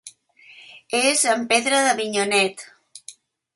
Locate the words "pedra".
1.53-1.83